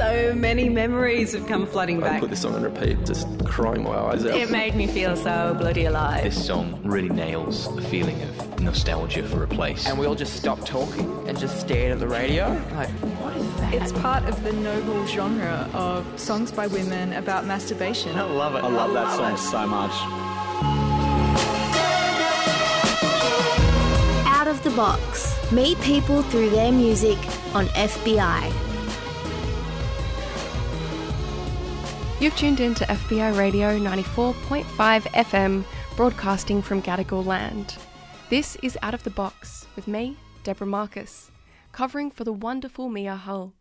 [0.00, 2.12] So many memories have come flooding back.
[2.12, 4.34] I put this song on repeat, just crying my eyes out.
[4.34, 6.24] It made me feel so bloody alive.
[6.24, 9.86] This song really nails the feeling of nostalgia for a place.
[9.86, 12.46] and we all just stopped talking and just stared at the radio.
[12.72, 12.88] Like,
[13.20, 13.74] what is that?
[13.74, 18.16] It's part of the noble genre of songs by women about masturbation.
[18.16, 18.64] I love it.
[18.64, 19.92] I love that song so much.
[24.26, 25.36] Out of the Box.
[25.52, 27.18] Meet people through their music
[27.54, 28.69] on FBI.
[32.20, 35.64] You've tuned in to FBI Radio 94.5 FM,
[35.96, 37.78] broadcasting from Gadigal land.
[38.28, 41.30] This is Out of the Box with me, Deborah Marcus,
[41.72, 43.54] covering for the wonderful Mia Hull.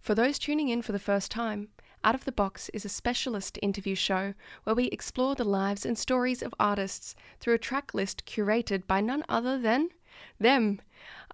[0.00, 1.68] For those tuning in for the first time,
[2.02, 5.96] Out of the Box is a specialist interview show where we explore the lives and
[5.96, 9.90] stories of artists through a track list curated by none other than
[10.40, 10.80] them.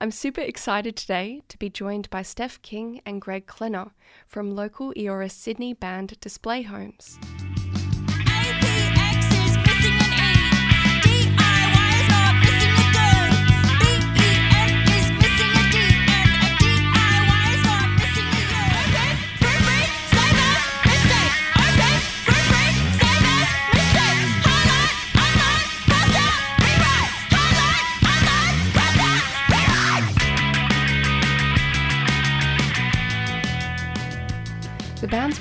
[0.02, 3.90] I'm super excited today to be joined by Steph King and Greg Clennar
[4.26, 7.18] from local Eora Sydney band Display Homes.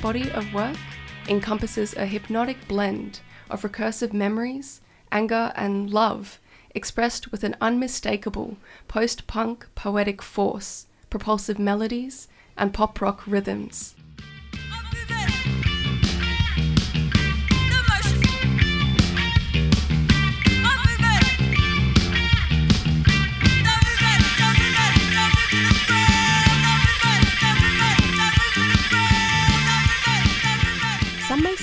[0.02, 0.78] Body of work
[1.28, 3.20] encompasses a hypnotic blend
[3.50, 6.40] of recursive memories, anger, and love,
[6.74, 12.28] expressed with an unmistakable post punk poetic force, propulsive melodies,
[12.58, 13.96] and pop rock rhythms.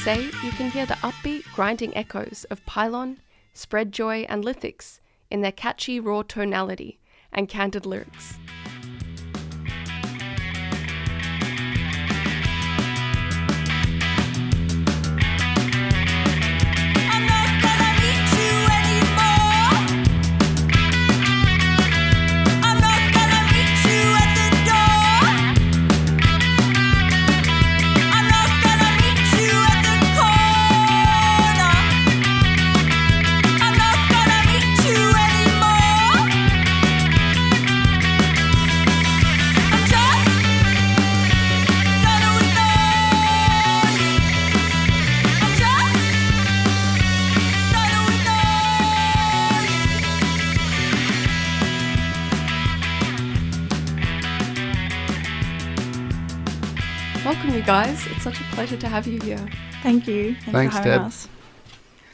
[0.06, 3.18] Say you can hear the upbeat, grinding echoes of Pylon,
[3.52, 5.00] Spreadjoy, and Lithics
[5.33, 7.00] in their catchy, raw tonality
[7.33, 8.34] and candid lyrics.
[58.27, 59.48] Such a pleasure to have you here.
[59.85, 60.35] Thank you.
[60.35, 61.01] Thanks, Thanks, for having Deb.
[61.03, 61.29] us.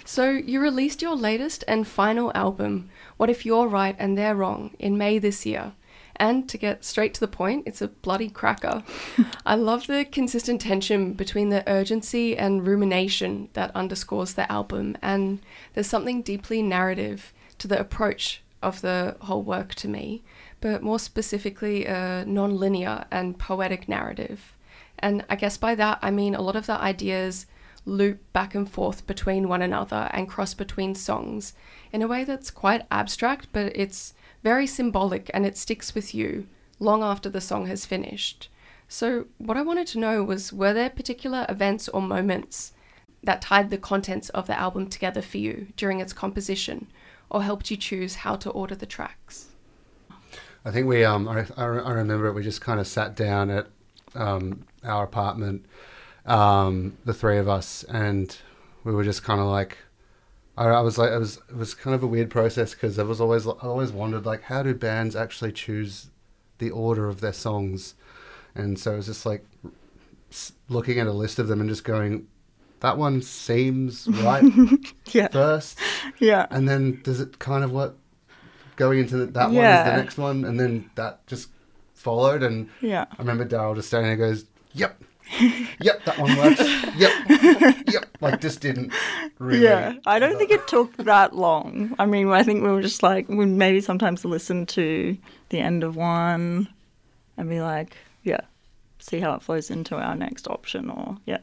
[0.05, 4.77] So, you released your latest and final album, What If You're Right and They're Wrong,
[4.79, 5.73] in May this year.
[6.17, 8.85] And to get straight to the point, it's a bloody cracker.
[9.47, 15.39] I love the consistent tension between the urgency and rumination that underscores the album, and
[15.73, 20.23] there's something deeply narrative to the approach of the whole work to me,
[20.61, 24.53] but more specifically, a non linear and poetic narrative.
[25.03, 27.47] And I guess by that, I mean a lot of the ideas
[27.85, 31.53] loop back and forth between one another and cross between songs
[31.93, 34.15] in a way that's quite abstract, but it's
[34.45, 36.47] very symbolic and it sticks with you
[36.79, 38.49] long after the song has finished.
[38.89, 42.73] So, what I wanted to know was were there particular events or moments
[43.25, 46.89] that tied the contents of the album together for you during its composition
[47.31, 49.49] or helped you choose how to order the tracks?
[50.65, 52.35] I think we, um, I, I remember it.
[52.35, 53.69] We just kind of sat down at
[54.15, 55.65] um, our apartment,
[56.27, 58.37] um, the three of us, and
[58.85, 59.79] we were just kind of like,
[60.57, 63.03] I, I was like, it was it was kind of a weird process because I
[63.05, 66.11] was always I always wondered like, how do bands actually choose
[66.59, 67.95] the order of their songs?
[68.55, 69.45] And so it was just like
[70.69, 72.27] looking at a list of them and just going,
[72.81, 74.45] that one seems right
[75.13, 75.29] Yeah.
[75.29, 75.79] first,
[76.19, 76.47] Yeah.
[76.51, 77.97] and then does it kind of work
[78.77, 81.49] going into the, that one is the next one, and then that just
[82.03, 82.43] followed.
[82.43, 83.07] And Yeah.
[83.11, 84.45] I remember Darrell just standing there, goes,
[84.75, 85.03] "Yep,
[85.81, 86.61] yep, that one works.
[86.97, 87.13] yep,
[87.89, 88.93] yep." Like just didn't
[89.39, 89.65] really.
[89.65, 91.95] Yeah, I don't think it took that long.
[91.99, 95.17] I mean, I think we were just like, we maybe sometimes listen to
[95.49, 96.69] the end of one
[97.37, 98.41] and be like, yeah,
[98.99, 101.39] see how it flows into our next option, or yeah.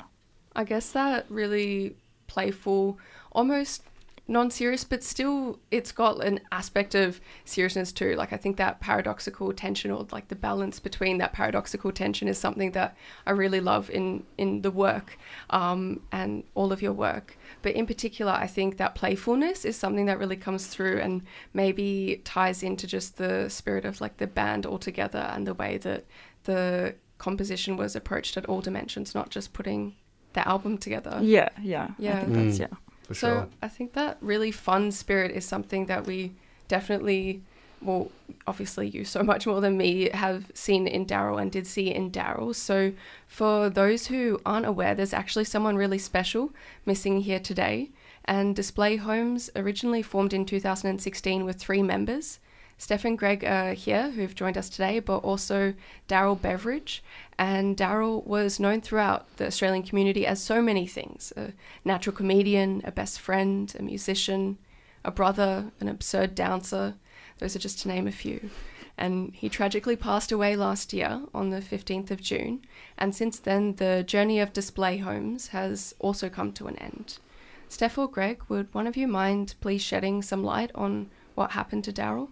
[0.56, 1.96] I guess that really
[2.28, 2.98] playful,
[3.32, 3.84] almost
[4.30, 8.16] non-serious, but still it's got an aspect of seriousness too.
[8.16, 12.38] Like I think that paradoxical tension or like the balance between that paradoxical tension is
[12.38, 12.96] something that
[13.26, 15.18] I really love in in the work
[15.50, 17.38] um, and all of your work.
[17.62, 21.24] But in particular, I think that playfulness is something that really comes through and
[21.54, 26.06] maybe ties into just the spirit of like the band altogether and the way that
[26.44, 29.96] the composition was approached at all dimensions, not just putting
[30.34, 31.20] the album together.
[31.22, 31.90] Yeah, yeah.
[31.98, 32.20] Yeah.
[32.20, 32.62] I think that's, Mm.
[32.62, 32.78] yeah.
[33.10, 33.48] For so sure.
[33.64, 36.34] I think that really fun spirit is something that we
[36.68, 37.42] definitely,
[37.82, 38.12] well,
[38.46, 42.12] obviously you so much more than me have seen in Darrell and did see in
[42.12, 42.54] Darrell.
[42.54, 42.94] So
[43.28, 46.52] for those who aren't aware, there's actually someone really special
[46.86, 47.90] missing here today.
[48.26, 52.38] And Display Homes originally formed in 2016 with three members.
[52.80, 55.74] Steph and Greg are here who've joined us today, but also
[56.08, 57.04] Darrell Beveridge.
[57.38, 61.52] And Darrell was known throughout the Australian community as so many things a
[61.84, 64.58] natural comedian, a best friend, a musician,
[65.04, 66.96] a brother, an absurd dancer.
[67.40, 68.50] Those are just to name a few.
[68.98, 72.62] And he tragically passed away last year on the 15th of June.
[72.98, 77.20] And since then, the journey of display homes has also come to an end.
[77.68, 81.84] Steph or Greg, would one of you mind please shedding some light on what happened
[81.84, 82.30] to Darrell?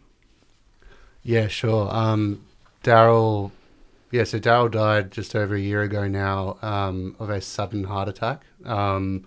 [1.27, 1.94] Yeah, sure.
[1.94, 2.45] Um,
[2.83, 3.51] Darrell,
[4.12, 8.07] yeah, so Darrell died just over a year ago now um, of a sudden heart
[8.07, 8.45] attack.
[8.63, 9.25] Um,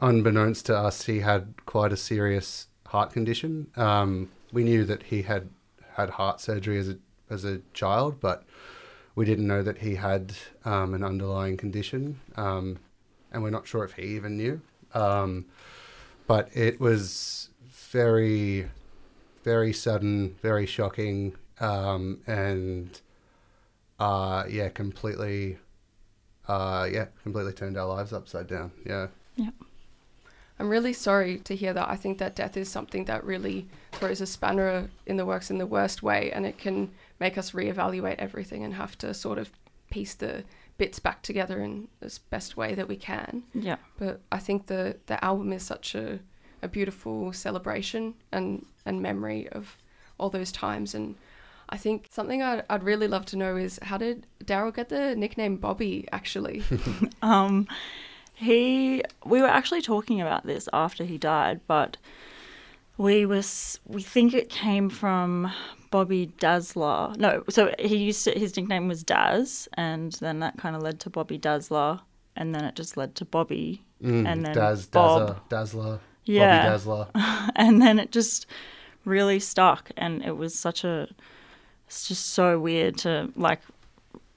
[0.00, 3.66] unbeknownst to us, he had quite a serious heart condition.
[3.74, 5.48] Um, we knew that he had
[5.94, 6.98] had heart surgery as a
[7.28, 8.44] as a child, but
[9.16, 12.78] we didn't know that he had um, an underlying condition, um,
[13.32, 14.60] and we're not sure if he even knew.
[16.28, 18.68] But it was very
[19.48, 23.00] very sudden, very shocking, um, and
[23.98, 25.56] uh, yeah, completely,
[26.46, 28.70] uh, yeah, completely turned our lives upside down.
[28.84, 29.06] Yeah,
[29.36, 29.50] Yeah.
[30.60, 31.88] I'm really sorry to hear that.
[31.88, 35.56] I think that death is something that really throws a spanner in the works in
[35.58, 39.50] the worst way, and it can make us reevaluate everything and have to sort of
[39.90, 40.44] piece the
[40.76, 43.44] bits back together in the best way that we can.
[43.54, 43.76] Yeah.
[43.98, 46.18] But I think the the album is such a,
[46.62, 49.76] a beautiful celebration and, and memory of
[50.18, 50.94] all those times.
[50.94, 51.14] And
[51.68, 55.14] I think something I'd, I'd really love to know is how did Darrell get the
[55.16, 56.62] nickname Bobby actually?
[57.22, 57.66] Um,
[58.34, 61.96] he, we were actually talking about this after he died, but
[62.96, 65.52] we was we think it came from
[65.90, 67.14] Bobby Dazzler.
[67.16, 71.00] No, so he used to, his nickname was Daz, and then that kind of led
[71.00, 72.00] to Bobby Dazzler,
[72.36, 76.58] and then it just led to Bobby, and then Mm, Daz, Bob, Dazza, Dazzler, Yeah.
[76.58, 77.06] Bobby Dazzler.
[77.56, 78.46] and then it just
[79.04, 81.08] really stuck, and it was such a,
[81.86, 83.60] it's just so weird to like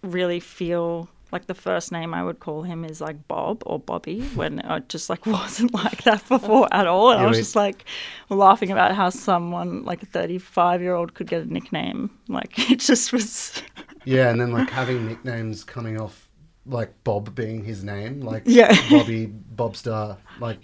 [0.02, 4.22] really feel like the first name I would call him is like Bob or Bobby
[4.36, 7.12] when it just like wasn't like that before at all.
[7.12, 7.86] And I was just like
[8.30, 12.10] laughing about how someone like a 35 year old could get a nickname.
[12.28, 13.62] Like it just was,
[14.06, 16.28] Yeah, and then like having nicknames coming off
[16.66, 18.76] like Bob being his name, like Yeah.
[18.90, 20.60] Bobby, Bobstar, like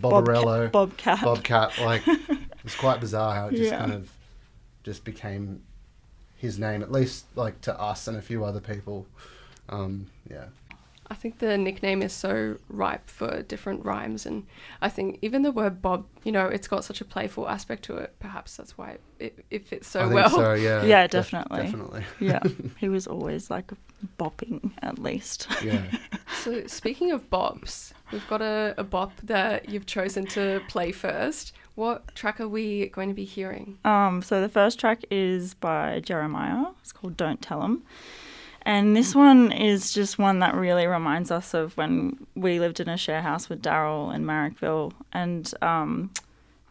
[0.00, 1.22] Bobberello, Bobcat.
[1.22, 1.78] Bobcat.
[1.78, 2.02] Like
[2.64, 3.78] it's quite bizarre how it just Yeah.
[3.78, 4.10] kind of
[4.82, 5.62] just became
[6.36, 9.06] his name, at least like to us and a few other people.
[9.68, 10.46] Um, yeah.
[11.12, 14.46] I think the nickname is so ripe for different rhymes, and
[14.80, 17.96] I think even the word Bob, you know, it's got such a playful aspect to
[17.98, 18.14] it.
[18.18, 20.30] Perhaps that's why it, it fits so I think well.
[20.30, 20.82] so, yeah.
[20.84, 21.62] Yeah, def- definitely.
[21.64, 22.04] definitely.
[22.20, 22.40] yeah,
[22.78, 23.72] he was always like
[24.18, 25.48] bopping at least.
[25.62, 25.84] Yeah.
[26.40, 31.52] So speaking of bops, we've got a, a bop that you've chosen to play first.
[31.74, 33.76] What track are we going to be hearing?
[33.84, 36.74] Um, so the first track is by Jeremih.
[36.80, 37.82] It's called "Don't Tell 'Em,"
[38.62, 42.88] and this one is just one that really reminds us of when we lived in
[42.88, 46.10] a share house with Darrell in Marrickville, and um,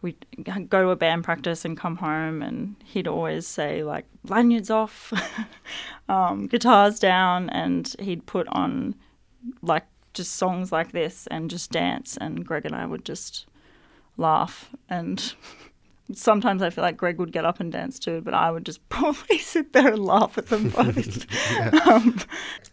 [0.00, 0.26] we'd
[0.68, 5.12] go to a band practice and come home, and he'd always say like lanyards off,
[6.08, 8.94] um, guitars down, and he'd put on
[9.62, 9.84] like
[10.14, 13.46] just songs like this and just dance, and Greg and I would just
[14.16, 15.34] laugh and
[16.14, 18.86] sometimes I feel like Greg would get up and dance too, but I would just
[18.88, 21.26] probably sit there and laugh at them both.
[21.86, 22.18] um,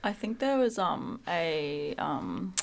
[0.03, 2.53] I think there was um, a um,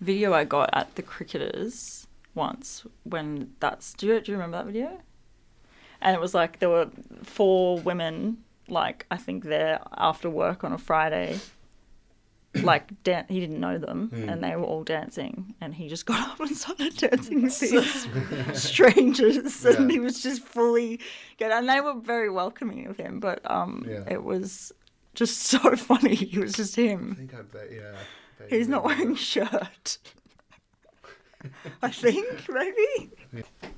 [0.00, 3.94] video I got at the Cricketers once when that's.
[3.94, 5.00] Do you, do you remember that video?
[6.00, 6.88] And it was like there were
[7.22, 8.38] four women,
[8.68, 11.40] like I think there after work on a Friday.
[12.62, 16.28] Like dan- he didn't know them, and they were all dancing, and he just got
[16.30, 17.60] up and started dancing with
[18.50, 21.00] these strangers, and he was just fully
[21.38, 21.50] get.
[21.52, 24.04] And they were very welcoming of him, but um, Yeah.
[24.08, 24.72] it was
[25.14, 26.14] just so funny.
[26.14, 27.14] He was just him I him.
[27.14, 27.92] think I bet, yeah.
[28.38, 29.98] bet He's not wearing a shirt.
[31.82, 33.10] I think maybe.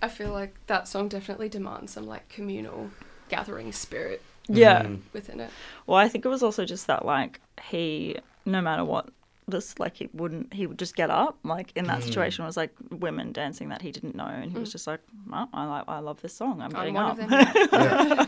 [0.01, 2.91] I feel like that song definitely demands some like communal
[3.29, 4.85] gathering spirit Yeah.
[4.85, 5.01] Mm.
[5.13, 5.51] within it.
[5.87, 8.17] Well, I think it was also just that like he,
[8.49, 9.11] no matter what,
[9.51, 11.39] just like he wouldn't, he would just get up.
[11.45, 12.07] Like in that hmm.
[12.09, 14.73] situation, was like women dancing that he didn't know, and he was hmm.
[14.73, 15.01] just like,
[15.33, 16.61] oh, I like, I love this song.
[16.61, 17.19] I'm I'm getting one up.
[17.19, 17.31] of them.
[17.31, 18.27] now.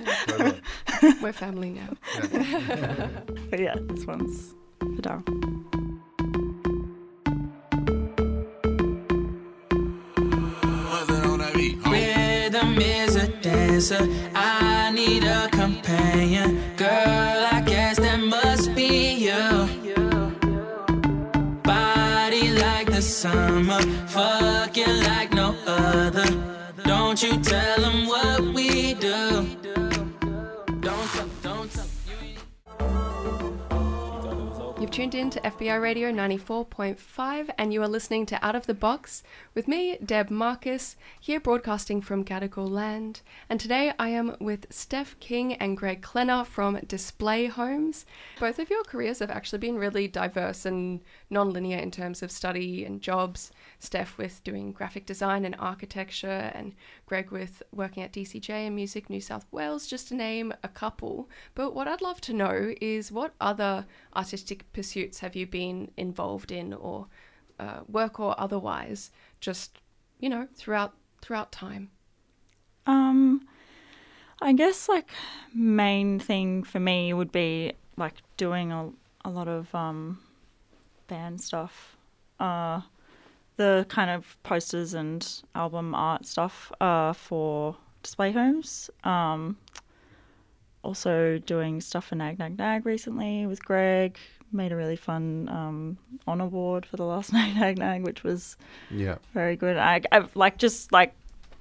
[1.02, 1.12] Yeah.
[1.22, 1.88] We're family now.
[3.50, 5.24] but yeah, this one's for Darrell.
[11.86, 14.06] Rhythm is a dancer.
[14.34, 16.60] I need a companion.
[16.76, 17.49] Girl,
[23.10, 23.80] summer.
[24.06, 26.26] Fucking like no other.
[26.84, 29.59] Don't you tell them what we do.
[35.00, 39.22] Tuned in to FBI Radio 94.5 and you are listening to Out of the Box
[39.54, 43.22] with me, Deb Marcus, here broadcasting from Gadigal Land.
[43.48, 48.04] And today I am with Steph King and Greg Clennar from Display Homes.
[48.38, 52.84] Both of your careers have actually been really diverse and non-linear in terms of study
[52.84, 53.52] and jobs.
[53.80, 56.74] Steph with doing graphic design and architecture, and
[57.06, 61.28] Greg with working at DCJ and Music New South Wales, just to name a couple.
[61.54, 66.52] But what I'd love to know is what other artistic pursuits have you been involved
[66.52, 67.08] in, or
[67.58, 69.10] uh, work or otherwise,
[69.40, 69.80] just
[70.18, 71.90] you know throughout throughout time.
[72.86, 73.48] Um,
[74.42, 75.08] I guess like
[75.54, 78.90] main thing for me would be like doing a,
[79.24, 80.20] a lot of um
[81.08, 81.96] band stuff.
[82.38, 82.82] Uh,
[83.60, 88.88] the kind of posters and album art stuff uh, for display homes.
[89.04, 89.58] Um,
[90.82, 94.16] also doing stuff for Nag Nag Nag recently with Greg.
[94.50, 98.56] Made a really fun um, honor board for the last Nag Nag Nag, which was
[98.90, 99.16] Yeah.
[99.34, 99.76] very good.
[99.76, 101.12] I, I've like just like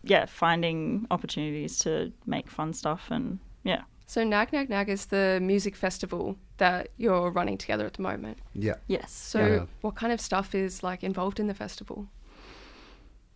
[0.03, 3.82] yeah, finding opportunities to make fun stuff and yeah.
[4.10, 8.39] So Nag Nag Nag is the music festival that you're running together at the moment.
[8.56, 8.78] Yeah.
[8.88, 9.12] Yes.
[9.12, 9.66] So Yeah.
[9.82, 12.08] what kind of stuff is like involved in the festival?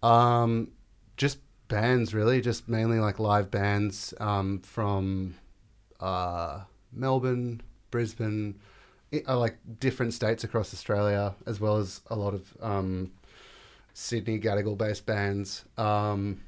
[0.01, 0.72] Um,
[1.15, 1.38] just
[1.68, 2.42] bands, really.
[2.42, 5.36] Just mainly like live bands um, from
[6.00, 6.62] uh,
[6.92, 7.62] Melbourne,
[7.92, 8.60] Brisbane,
[9.13, 13.12] i- uh, like different states across Australia, as well as a lot of um,
[13.94, 15.65] Sydney Gadigal based bands.
[15.77, 16.42] Um,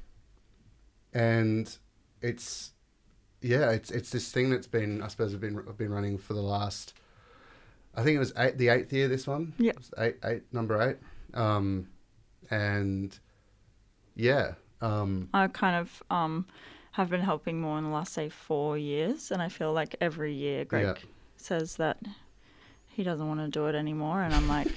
[1.14, 1.78] and
[2.20, 2.72] it's
[3.46, 6.34] yeah, it's it's this thing that's been I suppose I've been I've been running for
[6.34, 6.94] the last
[7.94, 9.08] I think it was eight, the eighth year.
[9.08, 9.72] This one, Yeah.
[9.98, 10.96] Eight eight number eight,
[11.38, 11.88] um,
[12.50, 13.18] and
[14.14, 16.46] yeah, um, I kind of um
[16.92, 20.32] have been helping more in the last say four years, and I feel like every
[20.34, 20.94] year Greg Yeah.
[21.36, 21.98] says that
[22.86, 24.68] he doesn't want to do it anymore, and I'm like,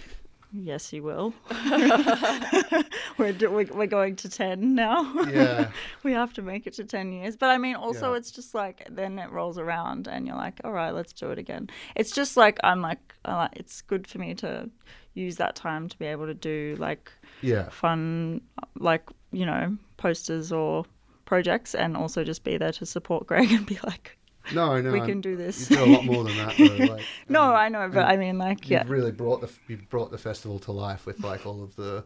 [0.52, 1.34] yes, you will.
[3.18, 5.12] we're, do- we're we're going to ten now.
[5.26, 5.72] Yeah.
[6.04, 7.36] we have to make it to ten years.
[7.36, 8.18] But I mean, also Yeah.
[8.18, 11.38] it's just like then it rolls around, and you're like, all right, let's do it
[11.40, 11.70] again.
[11.96, 14.70] It's just like I'm like, I like it's good for me to
[15.14, 18.42] use that time to be able to do like yeah, fun,
[18.78, 20.86] like, you know, posters or
[21.26, 24.18] projects and also just be there to support Greg and be like,
[24.54, 25.70] no, no, we I'm- can do this.
[25.70, 26.94] You do a lot more than that, though.
[26.94, 28.84] Like, no, um, I know, but I mean, like, you've yeah.
[28.88, 32.04] really brought the you've brought the festival to life with like all of the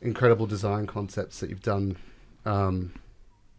[0.00, 1.96] incredible design concepts that you've done.
[2.44, 2.92] Um,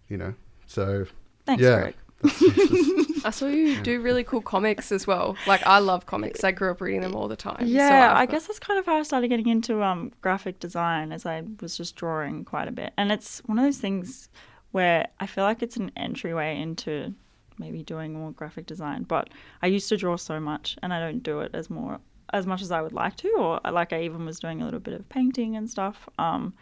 [0.07, 0.33] you know,
[0.65, 1.05] so
[1.45, 1.95] Thanks, yeah, Greg.
[2.23, 5.35] that's- it's I saw you do really cool comics as well.
[5.47, 6.43] Like I love comics.
[6.43, 7.65] I grew up reading them all the time.
[7.65, 11.11] Yeah, I've I guess that's kind of how I started getting into um, graphic design
[11.11, 12.93] as I was just drawing quite a bit.
[12.97, 14.29] And it's one of those things
[14.71, 17.13] where I feel like it's an entryway into
[17.57, 19.03] maybe doing more graphic design.
[19.03, 19.29] But
[19.61, 21.99] I used to draw so much and I don't do it as more
[22.33, 24.81] as much as I would like to or like I even was doing a little
[24.81, 26.09] bit of painting and stuff.
[26.19, 26.53] Um,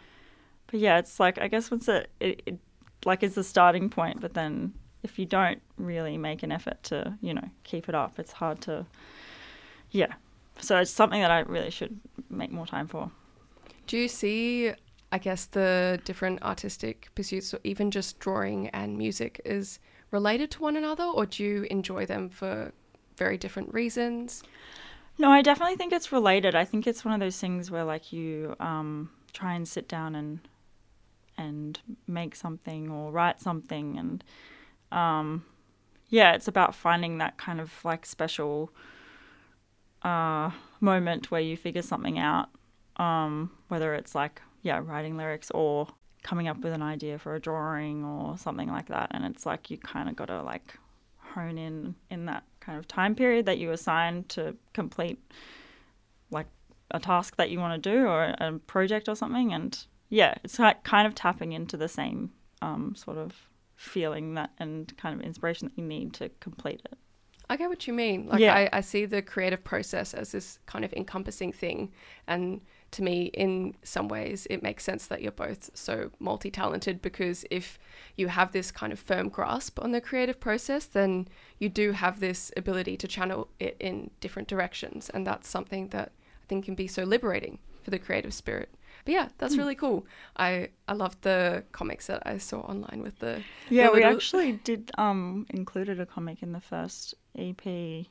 [0.68, 2.58] but yeah, it's like I guess once it, it, it
[3.04, 7.16] like is the starting point, but then if you don't really make an effort to,
[7.20, 8.86] you know, keep it up, it's hard to
[9.90, 10.14] yeah.
[10.58, 11.98] So it's something that I really should
[12.30, 13.10] make more time for.
[13.86, 14.72] Do you see,
[15.12, 19.78] I guess, the different artistic pursuits, or even just drawing and music, is
[20.10, 22.72] related to one another, or do you enjoy them for
[23.16, 24.42] very different reasons?
[25.18, 26.54] No, I definitely think it's related.
[26.54, 30.14] I think it's one of those things where like you um, try and sit down
[30.14, 30.40] and
[31.38, 34.24] and make something or write something and
[34.90, 35.44] um,
[36.08, 38.70] yeah, it's about finding that kind of like special
[40.02, 42.48] uh, moment where you figure something out,
[42.96, 45.88] um, whether it's like yeah, writing lyrics or
[46.26, 49.08] coming up with an idea for a drawing or something like that.
[49.12, 50.76] And it's like you kind of got to like
[51.18, 55.18] hone in in that kind of time period that you assign to complete
[56.30, 56.48] like
[56.90, 60.58] a task that you want to do or a project or something and yeah, it's
[60.58, 62.30] like kind of tapping into the same
[62.62, 63.32] um, sort of
[63.74, 66.98] feeling that and kind of inspiration that you need to complete it.
[67.48, 68.26] I get what you mean.
[68.26, 68.54] Like Yeah.
[68.54, 71.92] I, I see the creative process as this kind of encompassing thing.
[72.26, 72.60] And
[72.92, 77.44] to me, in some ways, it makes sense that you're both so multi talented because
[77.50, 77.78] if
[78.16, 81.28] you have this kind of firm grasp on the creative process, then
[81.58, 85.10] you do have this ability to channel it in different directions.
[85.10, 86.12] And that's something that
[86.42, 88.70] I think can be so liberating for the creative spirit.
[89.04, 89.60] But yeah, that's Hmm.
[89.60, 90.06] really cool.
[90.36, 94.16] I, I loved the comics that I saw online with the Yeah, the we little-
[94.16, 98.06] actually did um included a comic in the first EP,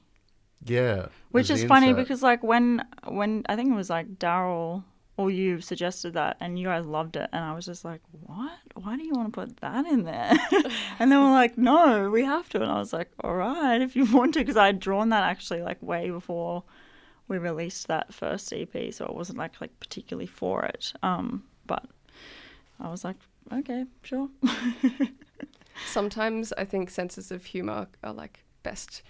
[0.66, 1.08] Yeah.
[1.32, 2.04] which is funny insert.
[2.04, 4.84] because like when when I think it was like Darrell
[5.18, 8.58] or you suggested that and you guys loved it and I was just like, what?
[8.74, 10.34] Why do you want to put that in there?
[11.00, 12.62] and they were like, no, we have to.
[12.62, 15.24] And I was like, all right, if you want to, because I had drawn that
[15.24, 16.64] actually like way before
[17.28, 20.94] we released that first EP, so it wasn't like like particularly for it.
[21.02, 21.86] Um, but
[22.80, 23.16] I was like,
[23.52, 24.30] okay, sure.
[25.88, 29.02] sometimes I think senses of humor are like best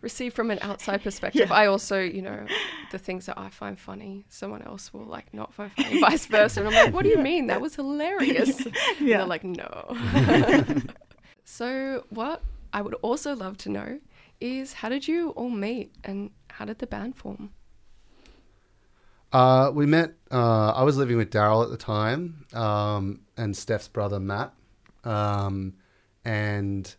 [0.00, 1.48] received from an outside perspective.
[1.50, 1.54] Yeah.
[1.54, 2.46] I also, you know,
[2.90, 6.60] the things that I find funny, someone else will like not find funny, vice versa.
[6.60, 7.46] And I'm like, what do you mean?
[7.48, 8.60] That was hilarious.
[8.66, 9.18] And Yeah.
[9.18, 9.96] they're like, no.
[11.44, 12.42] so, what
[12.72, 14.00] I would also love to know
[14.40, 17.50] is how did you all meet and how did the band form?
[19.32, 20.14] Uh, we met.
[20.30, 24.52] Uh, I was living with Darrell at the time, um, and Steph's brother Matt,
[25.04, 25.74] um,
[26.24, 26.92] and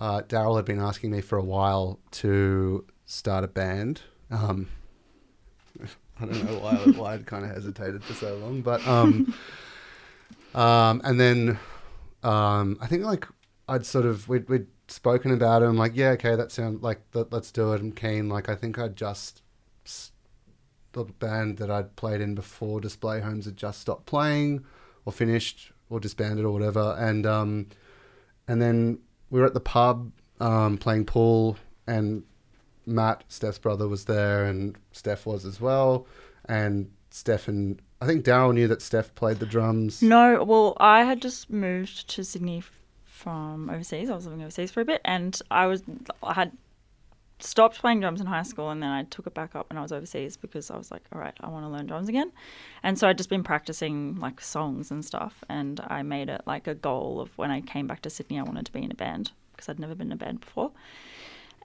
[0.00, 4.02] uh, Darrell had been asking me for a while to start a band.
[4.30, 4.68] Um,
[6.20, 9.34] I don't know why why I'd kind of hesitated for so long, but um,
[10.54, 11.58] um, and then
[12.22, 13.26] um, I think like
[13.68, 15.66] I'd sort of we'd, we'd spoken about it.
[15.66, 17.80] I'm like, yeah, okay, that sounds like let, let's do it.
[17.80, 18.28] I'm keen.
[18.28, 19.42] Like I think I'd just
[20.92, 24.64] the band that I'd played in before Display Homes had just stopped playing
[25.04, 26.96] or finished or disbanded or whatever.
[26.98, 27.66] And um,
[28.46, 31.56] and then we were at the pub um, playing pool,
[31.86, 32.22] and
[32.86, 36.06] Matt, Steph's brother, was there, and Steph was as well.
[36.46, 40.02] And Steph and I think Darrell knew that Steph played the drums.
[40.02, 42.62] No, well, I had just moved to Sydney
[43.04, 44.08] from overseas.
[44.10, 45.82] I was living overseas for a bit, and I was
[46.22, 46.52] I had
[47.40, 49.82] stopped playing drums in high school, and then I took it back up when I
[49.82, 52.32] was overseas because I was like, all right, I want to learn drums again,
[52.82, 56.66] and so I'd just been practicing like songs and stuff, and I made it like
[56.66, 58.94] a goal of when I came back to Sydney, I wanted to be in a
[58.96, 60.72] band because I'd never been in a band before.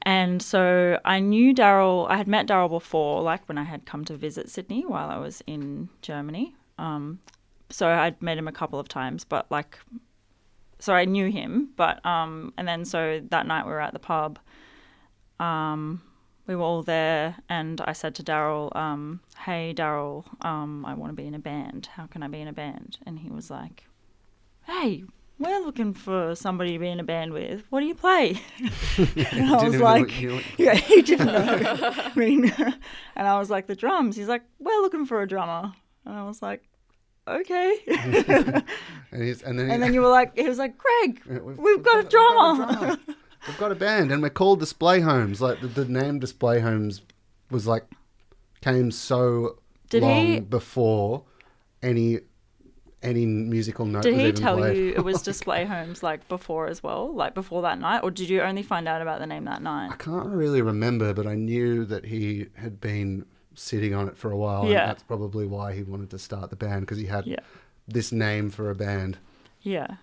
[0.06, 4.04] And so I knew Darrell, I had met Darrell before, like when I had come
[4.06, 6.56] to visit Sydney while I was in Germany.
[6.78, 7.20] Um,
[7.70, 9.80] so I'd met him a couple of times, but like,
[10.80, 11.70] so I knew him.
[11.78, 14.40] But, um, and then so that night we were at the pub.
[15.40, 16.02] Um,
[16.48, 21.12] we were all there, and I said to Darrell, um, Hey, Darrell, um, I want
[21.12, 21.88] to be in a band.
[21.94, 22.98] How can I be in a band?
[23.06, 23.86] And he was like,
[24.66, 25.04] Hey,
[25.40, 27.64] we're looking for somebody to be in a band with.
[27.70, 28.42] What do you play?
[28.98, 30.22] and I was like,
[30.58, 31.60] Yeah, he didn't know.
[31.96, 32.52] I mean,
[33.16, 34.16] and I was like, The drums.
[34.16, 35.74] He's like, We're looking for a drummer.
[36.06, 36.64] And I was like,
[37.26, 37.78] Okay.
[37.88, 41.84] And, he's, and then, and then you were like, He was like, Greg, Yeah, we've,
[41.84, 42.98] got, a drummer.
[43.48, 45.42] We've got a band, and we're called Display Homes.
[45.42, 47.02] Like the, the name Display Homes
[47.52, 47.86] was like
[48.62, 51.24] came so Did long he- before
[51.82, 52.20] any
[53.02, 54.78] any musical note Did was he even tell played.
[54.78, 58.30] you it was display homes like before as well, like before that night, or did
[58.30, 59.90] you only find out about the name that night?
[59.92, 63.26] I can't really remember, but I knew that he had been
[63.56, 64.84] sitting on it for a while, Yeah.
[64.84, 67.40] and that's probably why he wanted to start the band because he had Yeah.
[67.90, 69.18] this name for a band.
[69.62, 69.98] Yeah,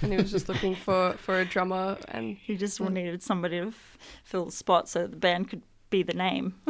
[0.00, 3.68] And he was just looking for, for a drummer and he just needed somebody to
[3.68, 6.54] f- fill the spot so the band could be the name.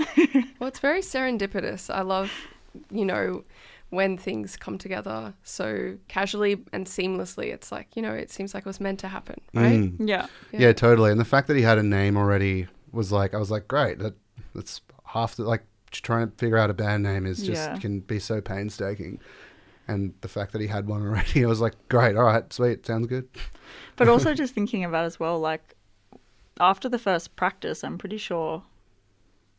[0.59, 1.93] Well, it's very serendipitous.
[1.93, 2.31] I love,
[2.91, 3.43] you know,
[3.91, 7.53] when things come together so casually and seamlessly.
[7.53, 9.81] It's like, you know, it seems like it was meant to happen, right?
[9.81, 9.97] Mm.
[10.09, 10.61] yeah, Yeah.
[10.61, 10.73] Yeah.
[10.73, 11.11] totally.
[11.11, 13.99] And the fact that he had a name already was like, I was like, great.
[13.99, 14.15] That
[14.55, 17.79] that's half the like trying to figure out a band name is just Yeah.
[17.79, 19.19] can be so painstaking.
[19.89, 22.17] And the fact that he had one already, I was like, great.
[22.17, 23.29] All right, sweet, sounds good.
[23.97, 25.75] but also just thinking about as well, like
[26.61, 28.63] after the first practice, I'm pretty sure.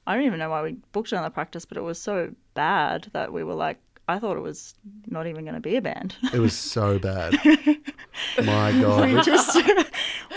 [0.06, 3.32] I don't even know why we booked another practice, but it was so bad that
[3.32, 3.78] we were like,
[4.10, 4.76] I thought it was
[5.08, 6.16] not even going to be a band.
[6.34, 7.34] It was so bad.
[8.44, 9.58] My God, we just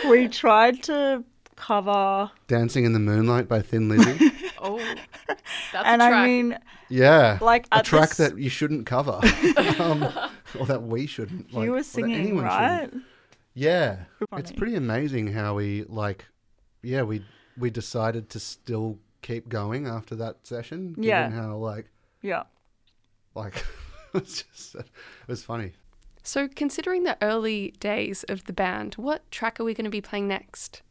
[0.09, 1.25] we tried to
[1.57, 4.33] cover, Dancing in the Moonlight by Thin Lizzy.
[4.59, 4.79] Oh,
[5.73, 6.13] that's and a track.
[6.13, 9.21] I mean, Yeah, Like, a track this- that you shouldn't cover,
[9.79, 10.03] um,
[10.59, 11.53] or that we shouldn't.
[11.53, 12.85] Like, you were singing, anyone right?
[12.87, 13.05] shouldn't.
[13.55, 16.25] Yeah, it's pretty amazing how we like.
[16.83, 17.23] Yeah, we
[17.57, 20.95] we decided to still keep going after that session.
[20.95, 21.31] Given Yeah.
[21.31, 21.89] how like
[22.23, 22.45] Yeah.
[23.35, 23.65] like
[24.13, 24.87] was just it
[25.29, 25.73] was funny.
[26.23, 30.01] So, considering the early days of the band, what track are we going to be
[30.01, 30.83] playing next?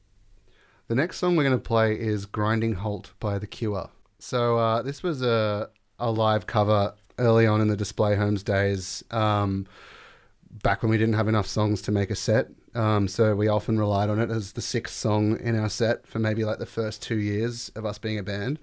[0.87, 3.89] The next song we're going to play is Grinding Halt by The Cure.
[4.19, 9.03] So, uh, this was a, a live cover early on in the Display Homes days,
[9.09, 9.65] um,
[10.61, 12.49] back when we didn't have enough songs to make a set.
[12.75, 16.19] Um, so, we often relied on it as the sixth song in our set for
[16.19, 18.59] maybe like the first two years of us being a band.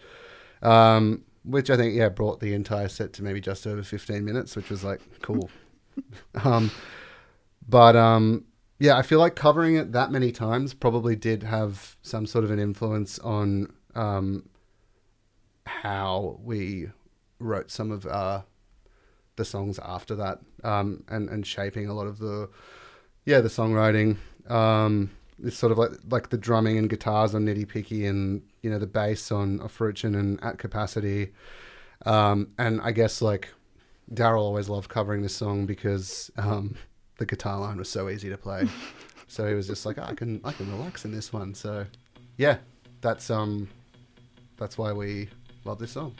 [0.62, 4.54] Um, which I think, yeah, brought the entire set to maybe just over 15 minutes,
[4.54, 5.50] which was like cool.
[6.44, 6.70] um,
[7.68, 8.44] but um,
[8.82, 12.50] yeah, I feel like covering it that many times probably did have some sort of
[12.50, 14.48] an influence on um,
[15.64, 16.88] how we
[17.38, 18.42] wrote some of uh,
[19.36, 22.50] the songs after that, um, and and shaping a lot of the
[23.24, 24.16] yeah the songwriting.
[24.50, 28.70] Um, it's sort of like like the drumming and guitars on Nitty Picky, and you
[28.70, 31.30] know the bass on Afruchin and At Capacity.
[32.04, 33.50] Um, and I guess like
[34.12, 36.74] Darrell always loved covering this song because um,
[37.22, 38.68] the guitar line was so easy to play.
[39.28, 41.54] so he was just like, oh, I can I can relax in this one.
[41.54, 41.86] So
[42.36, 42.58] yeah,
[43.00, 43.68] that's um
[44.56, 45.28] that's why we
[45.64, 46.16] love this song.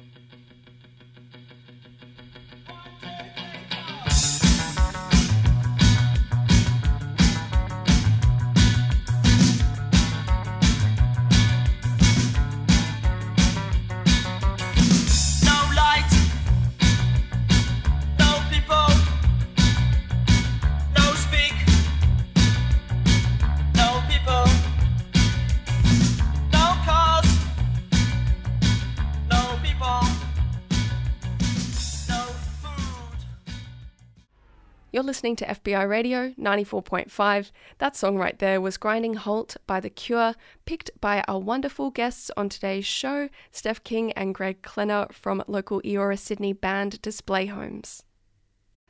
[35.02, 37.50] You're listening to FBI Radio 94.5.
[37.78, 42.30] That song right there was Grinding Halt by The Cure, picked by our wonderful guests
[42.36, 48.04] on today's show, Steph King and Greg Clennar from local Eora Sydney band Display Homes.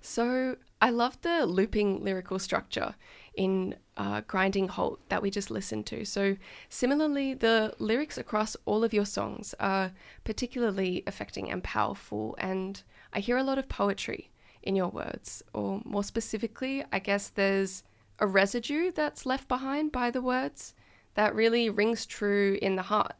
[0.02, 2.94] So I love the looping lyrical structure
[3.32, 6.04] in uh, Grinding Halt that we just listened to.
[6.04, 6.36] So
[6.68, 9.92] similarly, the lyrics across all of your songs are
[10.24, 12.82] particularly affecting and powerful, and
[13.14, 14.28] I hear a lot of poetry
[14.62, 17.82] in your words, or more specifically, I guess there's
[18.18, 20.74] a residue that's left behind by the words
[21.14, 23.14] that really rings true in the heart,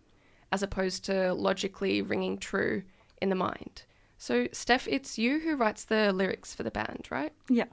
[0.51, 2.83] as opposed to logically ringing true
[3.21, 3.83] in the mind.
[4.19, 7.33] So, Steph, it's you who writes the lyrics for the band, right?
[7.49, 7.65] Yeah.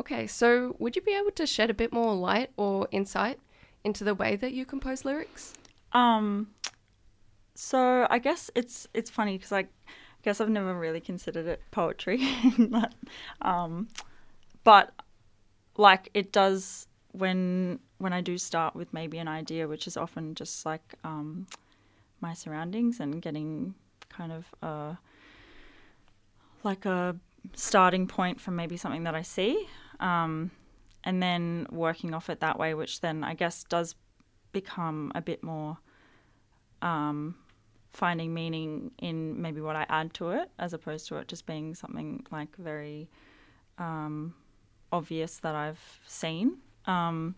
[0.00, 3.38] Okay, so would you be able to shed a bit more light or insight
[3.84, 5.54] into the way that you compose lyrics?
[5.92, 6.48] Um,
[7.54, 9.66] so I guess it's it's funny because I
[10.22, 12.26] guess I've never really considered it poetry,
[12.58, 12.94] but,
[13.42, 13.88] um,
[14.64, 14.92] but
[15.76, 20.34] like it does when when I do start with maybe an idea, which is often
[20.34, 21.46] just like um,
[22.20, 23.74] my surroundings and getting
[24.08, 24.98] kind of
[26.64, 27.16] like a
[27.54, 29.68] starting point from maybe something that I see,
[30.00, 30.50] um,
[31.04, 33.94] and then working off it that way, which then I guess does
[34.52, 35.78] become a bit more
[36.82, 37.36] um,
[37.92, 41.74] finding meaning in maybe what I add to it, as opposed to it just being
[41.74, 43.08] something like very
[43.78, 44.34] um,
[44.92, 46.58] obvious that I've seen.
[46.86, 47.34] Um,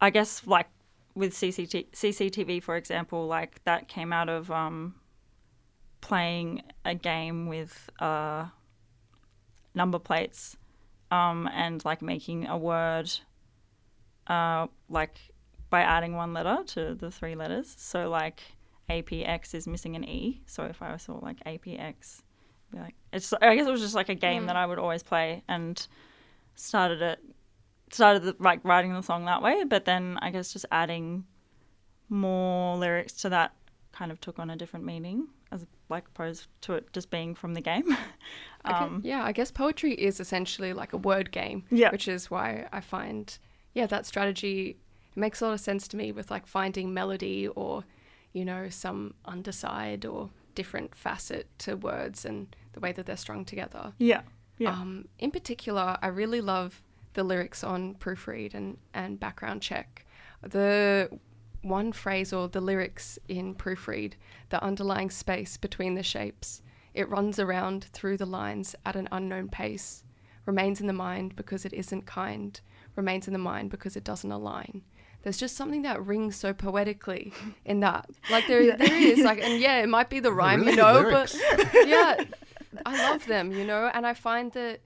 [0.00, 0.68] I guess like
[1.14, 4.94] with CCT- CCTV, for example, like that came out of um,
[6.00, 8.46] playing a game with uh,
[9.74, 10.56] number plates
[11.10, 13.10] um, and like making a word
[14.26, 15.18] uh, like
[15.70, 17.74] by adding one letter to the three letters.
[17.78, 18.40] So like
[18.90, 20.42] APX is missing an E.
[20.46, 22.22] So if I saw like APX,
[22.70, 23.32] be like it's.
[23.40, 24.46] I guess it was just like a game Mm.
[24.46, 25.86] that I would always play and
[26.54, 27.18] started it.
[27.92, 31.24] Started the, like writing the song that way, but then I guess just adding
[32.08, 33.52] more lyrics to that
[33.92, 37.54] kind of took on a different meaning as like opposed to it just being from
[37.54, 37.84] the game.
[37.92, 37.98] Okay,
[38.74, 41.64] um, yeah, I guess poetry is essentially like a word game.
[41.70, 41.90] Yeah.
[41.90, 43.36] Which is why I find,
[43.74, 44.76] yeah, that strategy
[45.14, 47.84] makes a lot of sense to me with like finding melody or,
[48.36, 53.46] you know, some underside or different facet to words and the way that they're strung
[53.46, 53.94] together.
[53.96, 54.20] Yeah.
[54.58, 54.72] Yeah.
[54.72, 56.82] Um, in particular, I really love
[57.14, 60.04] the lyrics on Proofread and, and Background Check.
[60.42, 61.08] The
[61.62, 64.12] one phrase or the lyrics in Proofread,
[64.50, 66.60] the underlying space between the shapes,
[66.92, 70.04] it runs around through the lines at an unknown pace,
[70.44, 72.60] remains in the mind because it isn't kind,
[72.96, 74.82] remains in the mind because it doesn't align.
[75.26, 77.32] There's just something that rings so poetically
[77.64, 78.08] in that.
[78.30, 78.76] Like there, Yeah.
[78.76, 81.36] there is like, and yeah, it might be the rhyme, really you know, lyrics.
[81.56, 82.22] but yeah,
[82.86, 84.82] I love them, you know, and I find that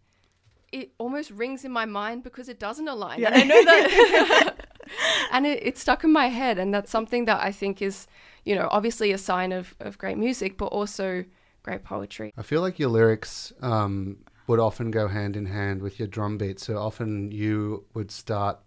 [0.73, 3.23] it almost rings in my mind because it doesn't align.
[3.23, 3.41] And Yeah.
[3.43, 4.67] I know that.
[5.33, 6.59] and it, it's stuck in my head.
[6.59, 8.07] And that's something that I think is,
[8.47, 11.23] you know, obviously a sign of, of great music, but also
[11.63, 12.33] great poetry.
[12.39, 16.39] I feel like your lyrics um, would often go hand in hand with your drum
[16.39, 16.61] beat.
[16.61, 18.59] So often you would start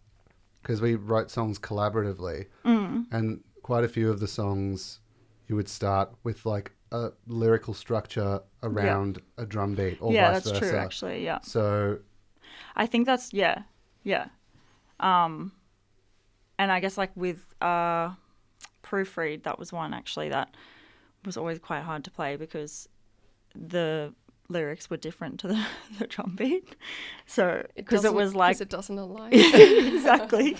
[0.64, 3.06] because we wrote songs collaboratively, Mm.
[3.12, 5.00] and quite a few of the songs
[5.48, 10.44] you would start with like a lyrical structure around a drum beat, or yeah, vice
[10.46, 10.72] that's versa.
[10.72, 10.80] true.
[10.80, 11.40] Actually, yeah.
[11.42, 12.00] So
[12.76, 13.64] I think that's yeah,
[14.04, 14.28] yeah.
[15.00, 15.52] Um,
[16.58, 18.12] and I guess like with uh,
[18.84, 20.56] proofread, that was one actually that
[21.26, 22.88] was always quite hard to play because
[23.56, 24.14] the
[24.50, 25.66] lyrics were different to the,
[26.00, 26.76] the drum beat.
[27.26, 29.32] So because it doesn't- was like it doesn't align.
[29.34, 30.58] exactly.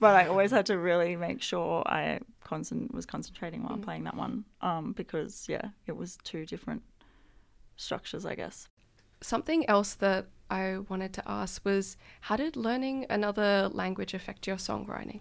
[0.00, 4.16] but I always had to really make sure I concent- was concentrating while playing that
[4.16, 6.82] one um, because yeah, it was two different
[7.76, 8.68] structures, I guess.
[9.22, 14.56] Something else that I wanted to ask was how did learning another language affect your
[14.56, 15.20] songwriting?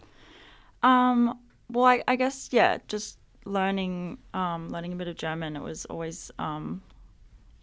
[0.83, 5.55] Um, well, I, I guess yeah, just learning um, learning a bit of German.
[5.55, 6.81] It was always um,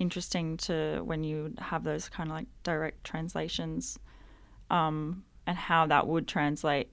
[0.03, 3.99] interesting to when you have those kind of like direct translations,
[4.71, 6.91] um, and how that would translate,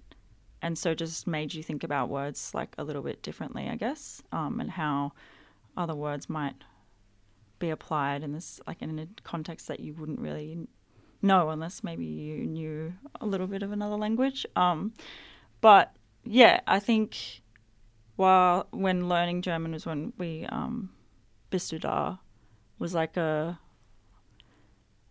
[0.61, 4.21] and so just made you think about words like a little bit differently, I guess,
[4.31, 5.11] um, and how
[5.75, 6.55] other words might
[7.59, 10.67] be applied in this like in a context that you wouldn't really
[11.21, 14.45] know unless maybe you knew a little bit of another language.
[14.55, 14.93] Um,
[15.61, 15.93] but
[16.23, 17.41] yeah, I think
[18.15, 20.89] while when learning German was when we um,
[21.51, 22.17] da
[22.79, 23.59] was like a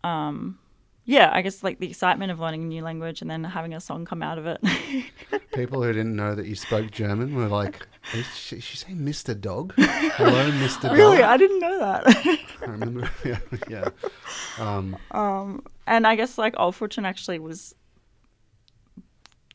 [0.04, 0.58] um,
[1.04, 3.80] yeah, I guess like the excitement of learning a new language and then having a
[3.80, 4.60] song come out of it.
[5.54, 8.98] people who didn't know that you spoke German were like, "Is she, is she saying
[8.98, 9.38] Mr.
[9.38, 9.72] Dog?
[9.78, 10.82] Hello, Mr.
[10.82, 12.06] Dog." really, I didn't know that.
[12.60, 13.10] I remember.
[13.24, 13.88] Yeah, yeah.
[14.58, 17.74] Um, Um, and I guess like Old Fortune actually was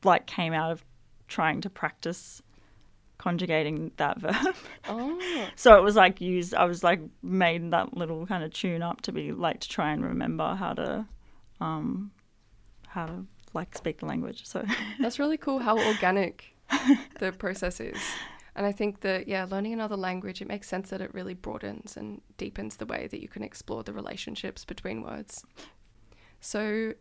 [0.03, 0.83] like came out of
[1.27, 2.41] trying to practice
[3.23, 4.55] conjugating that verb.
[4.89, 6.53] Oh, so it was like used.
[6.53, 9.93] I was like made that little kind of tune up to be like to try
[9.93, 11.05] and remember how to,
[11.61, 12.11] um,
[12.87, 14.45] how to like speak the language.
[14.45, 14.65] So
[14.99, 16.53] that's really cool how organic
[17.19, 17.97] the process is.
[18.55, 21.97] And I think that, yeah, learning another language, it makes sense that it really broadens
[21.97, 25.43] and deepens the way that you can explore the relationships between words.
[26.39, 26.93] So,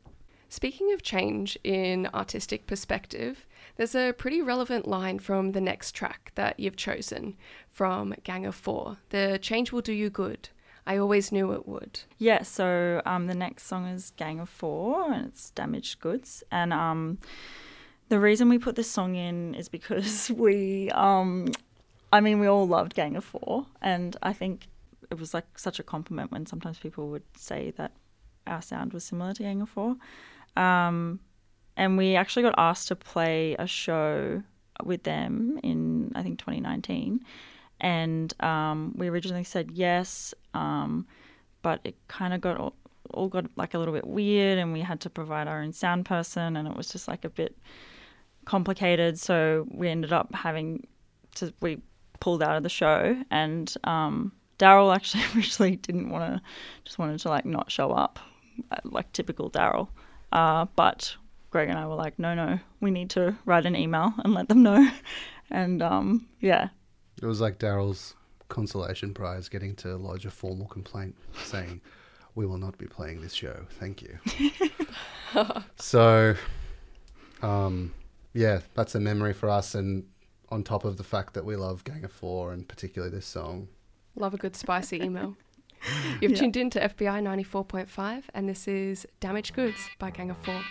[0.49, 3.45] speaking of change in artistic perspective,
[3.77, 7.37] there's a pretty relevant line from the next track that you've chosen
[7.71, 8.99] from Gang of Four.
[9.11, 10.51] The change will do you good.
[10.87, 12.01] I always knew it would.
[12.19, 16.43] Yeah, so um, the next song is Gang of Four, and it's Damaged Goods.
[16.51, 17.19] And um,
[18.09, 21.49] the reason we put this song in is because we, um,
[22.13, 24.67] I mean, we all loved Gang of Four, and I think
[25.11, 27.93] it was like such a compliment when sometimes people would say that
[28.47, 29.97] our sound was similar to Gang of Four.
[30.57, 31.21] Um,
[31.77, 34.43] and we actually got asked to play a show
[34.85, 37.25] with them in, I think, 2019
[37.83, 41.05] and um, we originally said yes, um,
[41.63, 42.75] but it kind of got all,
[43.13, 46.07] all got like a little bit weird, and we had to provide our own sound
[46.07, 47.59] person, and it was just like a bit
[48.45, 49.19] complicated.
[49.19, 50.87] So we ended up having
[51.35, 51.83] to we
[52.21, 56.41] pulled out of the show, and um, Darrell actually originally didn't want to,
[56.85, 58.21] just wanted to like not show up,
[58.71, 59.91] uh, like typical Darrell,
[60.31, 61.17] uh, but.
[61.53, 64.49] Greg and I were like, no, no, we need to write an email and let
[64.49, 64.91] them know.
[65.51, 66.71] And um, yeah,
[67.21, 68.15] it was like Darrell's
[68.49, 71.83] consolation prize getting to lodge a formal complaint saying,
[72.35, 73.67] "We will not be playing this show.
[73.79, 74.19] Thank you."
[75.77, 76.37] so,
[77.43, 77.93] um,
[78.33, 80.07] yeah, that's a memory for us, and
[80.49, 83.69] on top of the fact that we love Gang of Four and particularly this song.
[84.17, 85.37] Love a good spicy email.
[86.21, 86.39] You've Yeah.
[86.39, 90.63] tuned in to FBI 94.5, and this is Damaged Goods by Gang of Four.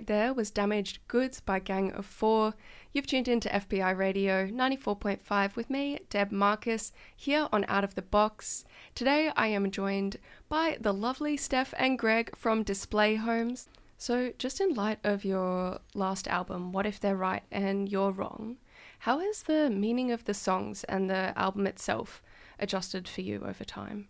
[0.00, 2.54] Right there was Damaged Goods by Gang of Four.
[2.94, 7.96] You've tuned in to FBI Radio 94.5 with me, Deb Marcus, here on Out of
[7.96, 8.64] the Box.
[8.94, 10.16] Today I am joined
[10.48, 13.68] by the lovely Steph and Greg from Display Homes.
[13.98, 18.56] So, just in light of your last album, What If They're Right and You're Wrong,
[19.00, 22.22] how has the meaning of the songs and the album itself
[22.58, 24.08] adjusted for you over time?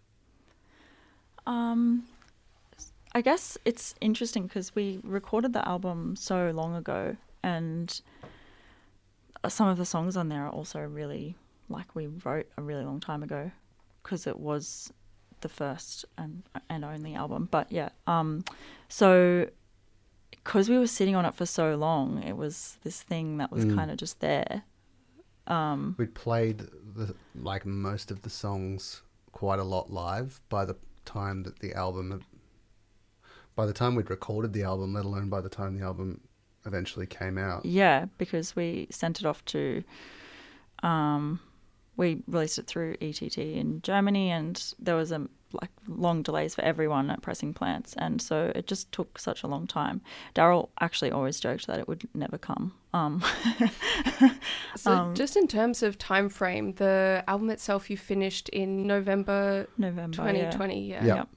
[1.49, 2.05] Um,
[3.13, 8.01] I guess it's interesting because we recorded the album so long ago, and
[9.49, 11.37] some of the songs on there are also really
[11.69, 13.51] like we wrote a really long time ago
[14.03, 14.93] because it was
[15.41, 17.49] the first and and only album.
[17.51, 18.45] But yeah, um,
[18.89, 19.49] so
[20.31, 23.65] because we were sitting on it for so long, it was this thing that was
[23.65, 23.75] Mm.
[23.75, 24.63] kind of just there.
[25.47, 26.59] Um, We'd played
[26.95, 31.75] the like most of the songs quite a lot live by the time that the
[31.75, 32.23] album had,
[33.61, 36.19] by the time we'd recorded the album, let alone by the time the album
[36.65, 37.63] eventually came out.
[37.67, 39.85] Yeah, because we sent it off to,
[40.83, 41.41] um,
[41.99, 45.29] we released it through ETT in Germany, and there was a
[45.61, 49.47] like long delays for everyone at pressing plants, and so it just took such a
[49.47, 50.01] long time.
[50.33, 52.73] Darrell actually always joked that it would never come.
[52.95, 53.23] Um,
[54.77, 59.67] So um, just in terms of time frame, the album itself you finished in November
[59.77, 61.05] November 2020, yeah.
[61.05, 61.15] Yeah.
[61.17, 61.29] Yep.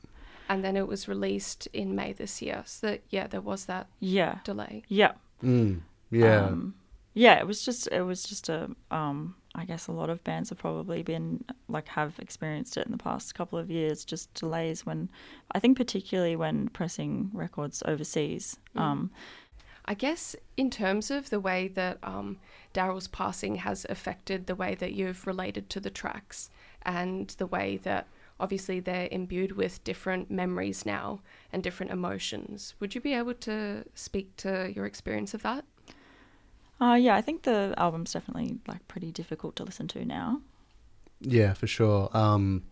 [0.50, 2.64] And then it was released in May this year.
[2.66, 4.84] So that yeah, there was that Yeah, delay.
[4.88, 6.46] yeah, Mm, yeah.
[6.48, 6.76] Um,
[7.14, 10.50] yeah, it was just it was just a um I guess a lot of bands
[10.50, 14.86] have probably been like have experienced it in the past couple of years, just delays
[14.86, 15.10] when
[15.52, 18.58] I think particularly when pressing records overseas.
[18.76, 19.12] Um
[19.86, 22.38] I guess in terms of the way that um,
[22.72, 26.50] Darrell's passing has affected the way that you've related to the tracks
[26.84, 28.08] and the way that
[28.40, 32.76] obviously they're imbued with different memories now and different emotions.
[32.80, 35.66] Would you be able to speak to your experience of that?
[36.82, 40.42] uh yeah, I think the album's definitely like pretty difficult to listen to now.
[41.22, 42.10] Yeah, for sure.
[42.14, 42.64] Um,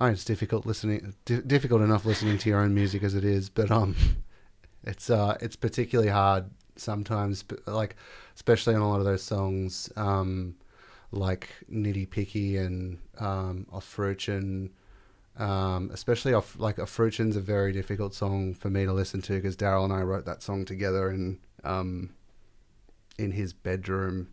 [0.00, 3.24] I mean, it's difficult listening, di- difficult enough listening to your own music as it
[3.24, 3.94] is, but um,
[4.84, 7.96] it's uh, it's particularly hard sometimes, like
[8.34, 10.56] especially on a lot of those songs, um,
[11.14, 14.70] like Nitty Picky and um, Off Fruchen.
[15.36, 19.32] Um, especially off like a Fruchen's a very difficult song for me to listen to
[19.32, 22.10] because Darrell and I wrote that song together in um,
[23.18, 24.28] in his bedroom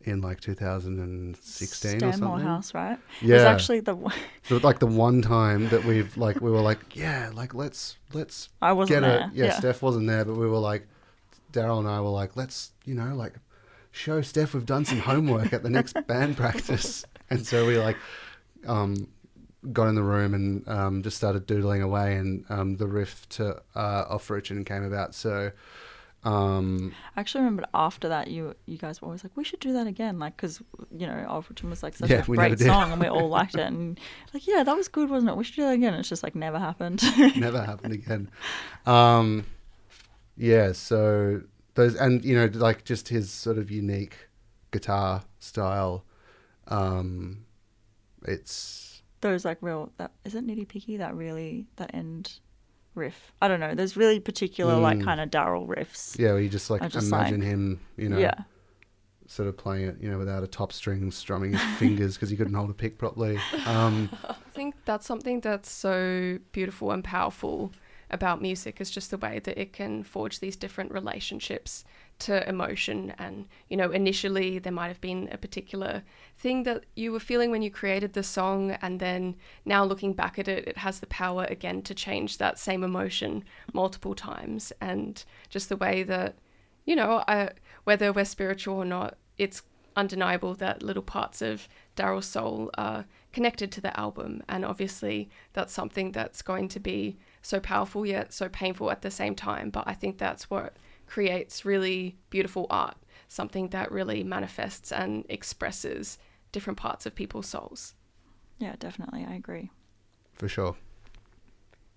[0.00, 2.46] in like 2016 or Stanmore something.
[2.46, 2.98] House, right?
[3.22, 6.60] It was actually the one- So like the one time that we've like we were
[6.62, 9.18] like yeah like let's let's I wasn't get there.
[9.20, 9.58] it yeah, Yeah.
[9.58, 10.86] Steph wasn't there but we were like
[11.52, 13.34] Darrell and I were like let's you know like
[13.96, 17.96] show Steph we've done some homework at the next band practice and so we like
[18.66, 19.08] um
[19.72, 23.60] got in the room and um just started doodling away and um the riff to
[23.74, 25.50] uh off Richard came about so
[26.24, 29.72] um I actually remember after that, you you guys were always like, we should do
[29.74, 33.00] that again, like because you know Alfredton was like such Yeah, a great song, and
[33.00, 34.00] we all liked it, and
[34.34, 35.36] like yeah, that was good, wasn't it?
[35.36, 35.94] We should do that again.
[35.94, 37.00] It's just like never happened.
[37.36, 38.28] never happened again.
[38.86, 39.46] Um,
[40.36, 41.42] yeah, so
[41.76, 44.28] those and you know like just his sort of unique
[44.72, 46.04] guitar style.
[46.68, 47.44] Um,
[48.26, 52.40] it's Those like real that is it nitty picky that really that end
[52.94, 53.32] riff.
[53.40, 53.74] I don't know.
[53.74, 55.04] There's really particular like Mm.
[55.04, 56.18] kind of Darrell riffs.
[56.18, 58.34] yeah, you just like just imagine like- him, you know, Yeah.
[59.28, 62.36] sort of playing it, you know, without a top string, strumming his fingers because he
[62.36, 63.38] couldn't hold a pick properly.
[63.66, 67.70] Um, I think that's something that's so beautiful and powerful
[68.10, 71.84] about music is just the way that it can forge these different relationships
[72.18, 76.02] to emotion and you know initially there might have been a particular
[76.38, 80.38] thing that you were feeling when you created the song and then now looking back
[80.38, 85.24] at it it has the power again to change that same emotion multiple times and
[85.50, 86.36] just the way that
[86.86, 87.50] you know, I,
[87.84, 89.62] whether we're spiritual or not, it's
[89.96, 94.42] undeniable that little parts of Darrell's soul are connected to the album.
[94.48, 99.10] And obviously, that's something that's going to be so powerful yet so painful at the
[99.10, 99.70] same time.
[99.70, 102.96] But I think that's what creates really beautiful art,
[103.28, 106.18] something that really manifests and expresses
[106.52, 107.94] different parts of people's souls.
[108.58, 109.24] Yeah, definitely.
[109.28, 109.70] I agree.
[110.34, 110.76] for sure.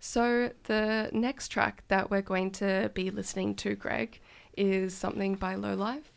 [0.01, 4.21] So, the next track that we're going to be listening to, Greg,
[4.55, 6.13] is something by Low Life.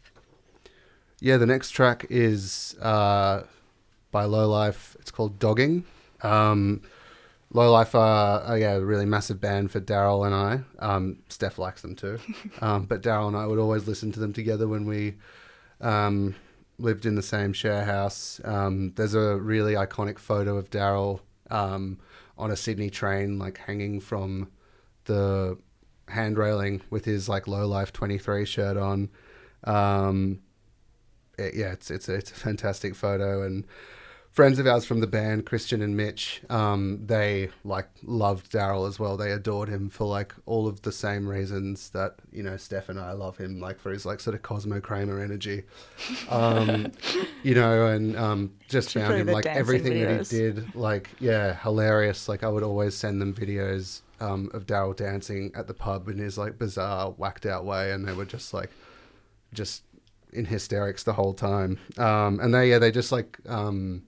[1.19, 3.43] Yeah, the next track is uh,
[4.13, 4.97] by Low Life.
[5.01, 5.85] It's called Dogging.
[6.23, 6.83] Um,
[7.55, 10.61] Low Life are, are yeah, a really massive band for Darrell and I.
[10.79, 12.19] Um, Steph likes them too.
[12.63, 15.15] um, but Darrell and I would always listen to them together when we
[15.81, 16.35] um,
[16.79, 18.41] lived in the same share house.
[18.45, 21.99] Um, there's a really iconic photo of Darrell um,
[22.39, 24.51] on a Sydney train, like hanging from
[25.05, 25.59] the
[26.09, 29.11] hand railing with his like Low Life 23 shirt on.
[29.65, 30.41] Um,
[31.39, 33.67] it- yeah, it's it's a, it's a fantastic photo, and
[34.33, 38.99] friends of ours from the band, Christian and Mitch, um, they like loved Darrell as
[38.99, 39.17] well.
[39.17, 42.99] They adored him for like all of the same reasons that you know Steph and
[42.99, 45.65] I love him, like for his like sort of Cosmo Kramer energy,
[46.31, 46.93] um,
[47.43, 52.29] you know, and um, just found him like everything that he did, like yeah, hilarious.
[52.29, 56.19] Like I would always send them videos um, of Darrell dancing at the pub in
[56.19, 58.71] his like bizarre, whacked out way, and they were just like,
[59.53, 59.83] just
[60.33, 61.79] in hysterics the whole time.
[61.99, 64.05] Um, and they yeah they just like um,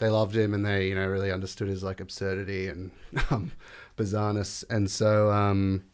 [0.00, 2.90] they loved him and they you know really understood his like absurdity and
[3.30, 3.52] um,
[3.96, 4.64] bizarreness.
[4.68, 5.84] And so um,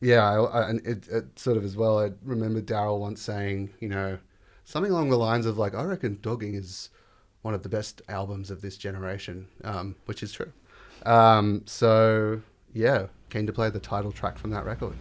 [0.00, 2.00] yeah, I, I, and it, it sort of as well.
[2.00, 4.18] I remember Darrell once saying you know
[4.64, 6.88] something along the lines of like I reckon Dogging is
[7.42, 10.52] one of the best albums of this generation, um, which is true.
[11.04, 12.40] Um, so
[12.72, 14.94] yeah, keen to play the title track from that record.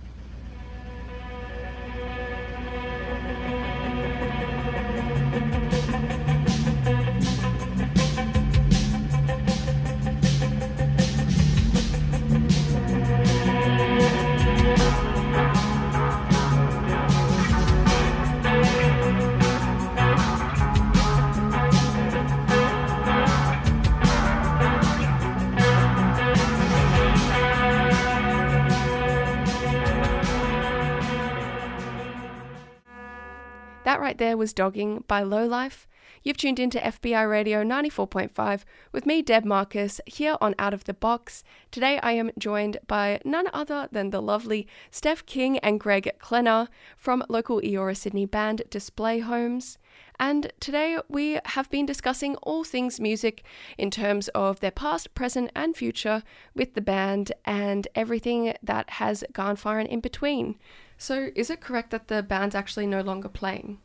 [34.19, 35.87] There was Dogging by Lowlife.
[36.23, 40.93] You've tuned into FBI Radio 94.5 with me, Deb Marcus, here on Out of the
[40.93, 41.41] Box.
[41.71, 46.67] Today I am joined by none other than the lovely Steph King and Greg Clennar
[46.97, 49.77] from local Eora Sydney band Display Homes.
[50.19, 53.45] And today we have been discussing all things music
[53.77, 59.23] in terms of their past, present, and future with the band and everything that has
[59.31, 60.57] gone far and in between.
[60.97, 63.79] So, is it correct that the band's actually no longer playing?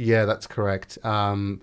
[0.00, 0.96] Yeah, that's correct.
[1.04, 1.60] Um,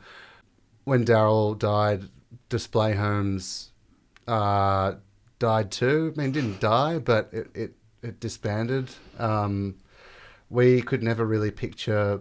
[0.83, 2.03] when Darrell died,
[2.49, 3.71] Display Homes
[4.27, 4.93] uh,
[5.39, 6.13] died too.
[6.15, 7.73] I mean, didn't die, but it, it,
[8.03, 8.89] it disbanded.
[9.17, 9.77] Um,
[10.51, 12.19] we could never really picture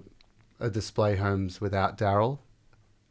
[0.59, 2.41] a Display Homes without Darrell.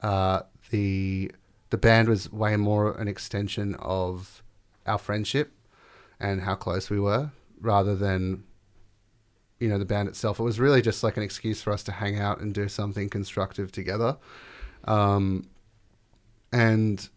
[0.01, 0.41] Uh,
[0.71, 1.31] the
[1.69, 4.41] the band was way more an extension of
[4.87, 5.51] our friendship
[6.19, 7.29] and how close we were,
[7.61, 8.45] rather than
[9.59, 10.39] you know the band itself.
[10.39, 13.09] It was really just like an excuse for us to hang out and do something
[13.09, 14.17] constructive together.
[14.85, 15.47] Um,
[16.51, 17.07] and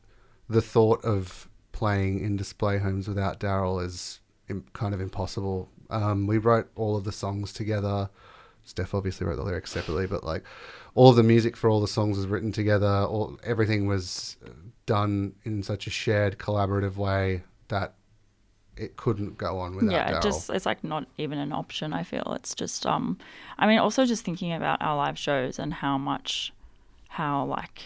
[0.48, 4.20] the thought of playing in display homes without Darrell is
[4.72, 5.68] kind of impossible.
[5.90, 8.08] Um, we wrote all of the songs together.
[8.64, 10.44] Steph obviously wrote the lyrics separately, but like
[10.94, 12.86] all of the music for all the songs was written together.
[12.86, 14.36] All everything was
[14.86, 17.94] done in such a shared, collaborative way that
[18.78, 20.18] it couldn't go on without yeah, Darrell.
[20.18, 21.92] it just it's like not even an option.
[21.92, 23.18] I feel it's just um,
[23.58, 26.52] I mean, also just thinking about our live shows and how much,
[27.08, 27.82] how like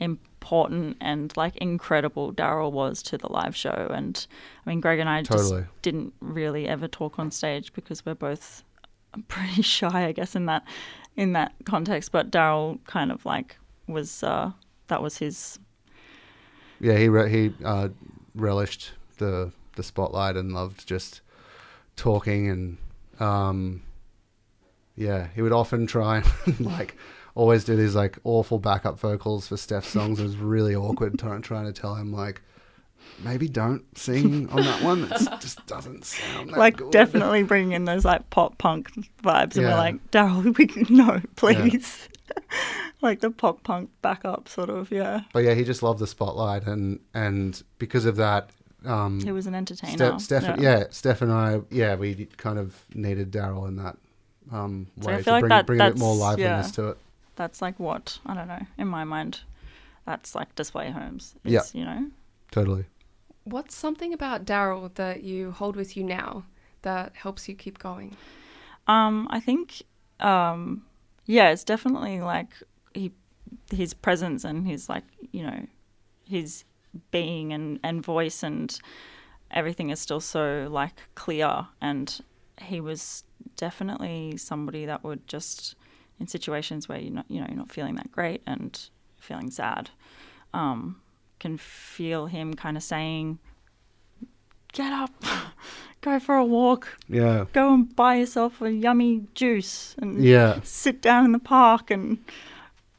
[0.00, 3.90] important and like incredible Darrell was to the live show.
[3.92, 4.26] And
[4.64, 5.62] I mean, Greg and I Totally.
[5.62, 8.64] just didn't really ever talk on stage because we're both
[9.28, 10.64] pretty shy, I guess, in that
[11.16, 12.12] in that context.
[12.12, 13.56] But Darrell kind of like
[13.86, 14.52] was uh,
[14.88, 15.58] that was his
[16.80, 17.88] yeah, he re- he uh,
[18.34, 21.22] relished the the spotlight and loved just
[21.96, 22.76] talking and
[23.20, 23.82] um,
[24.94, 26.94] yeah, he would often try and like
[27.34, 30.20] always do these like awful backup vocals for Steph's songs.
[30.20, 32.42] It was really awkward trying trying to tell him like
[33.24, 35.04] maybe don't sing on that one.
[35.04, 35.10] It
[35.40, 36.92] just doesn't sound that like good.
[36.92, 38.90] definitely bringing in those like pop punk
[39.22, 39.70] vibes, and Yeah.
[39.70, 40.42] we're like, Darrell,
[40.90, 42.08] no, please,
[43.00, 45.22] like the pop punk backup sort of, yeah.
[45.32, 48.50] But yeah, he just loved the spotlight and and because of that.
[48.84, 50.18] Um, He was an entertainer.
[50.18, 50.78] Steph, Steph, yeah.
[50.78, 50.84] yeah.
[50.90, 53.96] Steph and I, yeah, we kind of needed Darrell in that
[54.52, 56.66] um, So I way feel to like bring, that- bring a bit more that's- liveliness
[56.68, 56.72] yeah.
[56.84, 56.98] to it.
[57.36, 58.66] That's like what I don't know.
[58.78, 59.40] In my mind,
[60.04, 61.34] that's like display homes.
[61.44, 61.60] Yeah.
[61.72, 62.10] You know.
[62.50, 62.84] Totally.
[63.44, 66.44] What's something about Darrell that you hold with you now
[66.82, 68.16] that helps you keep going?
[68.88, 69.82] Um, I think,
[70.20, 70.84] um,
[71.26, 72.48] yeah, it's definitely like
[72.92, 73.12] he,
[73.70, 75.66] his presence and his like, you know,
[76.26, 76.64] his
[77.10, 78.78] being and and voice and
[79.50, 81.66] everything is still so like clear.
[81.80, 82.20] And
[82.60, 83.24] he was
[83.56, 85.74] definitely somebody that would just
[86.20, 88.88] in situations where you're not, you know, you're not feeling that great and
[89.20, 89.90] feeling sad,
[90.52, 91.00] um,
[91.38, 93.38] can feel him kind of saying,
[94.72, 95.12] "Get up,
[96.00, 97.44] go for a walk." Yeah.
[97.52, 100.60] go and buy yourself a yummy juice and Yeah.
[100.62, 102.18] sit down in the park and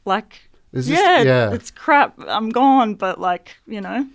[0.04, 1.52] like Just- yeah, yeah.
[1.52, 4.06] it's crap i'm gone but like you know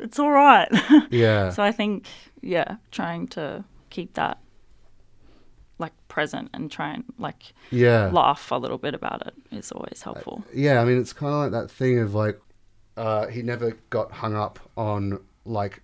[0.00, 0.68] it's all right
[1.10, 1.50] Yeah.
[1.50, 2.06] so i think
[2.42, 4.38] yeah trying to keep that
[5.78, 8.10] like present and try and like Yeah.
[8.12, 11.40] laugh a little bit about it is always helpful Yeah, I mean, it's kind of
[11.40, 12.38] like that thing of like,
[12.96, 15.82] uh, he never got hung up on like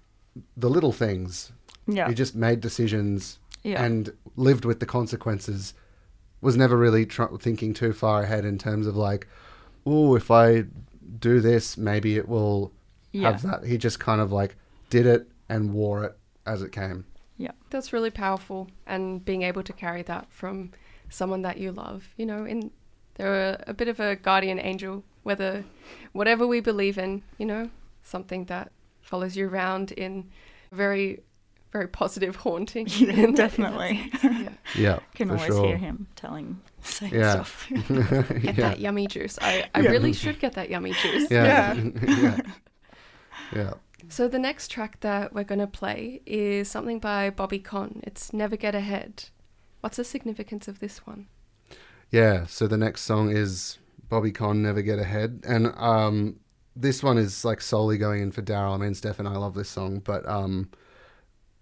[0.56, 1.52] the little things.
[1.86, 2.08] Yeah.
[2.08, 3.82] He just made decisions Yeah.
[3.82, 5.72] and lived with the consequences.
[6.42, 9.26] Was never really tr- thinking too far ahead in terms of like,
[9.86, 10.64] oh, if I
[11.18, 12.72] do this, maybe it will
[13.14, 13.64] have that.
[13.64, 14.56] He just kind of like
[14.90, 17.06] did it and wore it as it came.
[17.38, 17.52] Yeah.
[17.70, 20.72] That's really powerful and being able to carry that from
[21.08, 22.70] someone that you love, you know, in
[23.14, 25.64] They're a, a bit of a guardian angel, whether
[26.12, 27.70] whatever we believe in, you know,
[28.02, 30.30] something that follows you around in
[30.72, 31.20] very,
[31.76, 32.86] very positive haunting.
[32.96, 34.10] Yeah, definitely.
[34.22, 34.48] yeah.
[34.74, 35.66] Yeah, Can for always sure.
[35.66, 37.32] hear him telling, saying Yeah.
[37.44, 37.68] stuff.
[37.70, 38.52] Get yeah.
[38.52, 39.38] that yummy juice.
[39.40, 39.90] I, I Yeah.
[39.90, 41.30] really should get that yummy juice.
[41.30, 41.74] Yeah.
[41.74, 42.38] yeah.
[43.54, 43.74] yeah.
[44.08, 48.00] So the next track that we're going to play is something by Bobby Conn.
[48.04, 49.24] It's Never Get Ahead.
[49.80, 51.26] What's the significance of this one?
[52.10, 55.42] Yeah, so the next song is Bobby Conn Never Get Ahead.
[55.46, 56.36] And um,
[56.76, 58.74] this one is like solely going in for Darrell.
[58.74, 60.70] I mean, Steph and I love this song, but um,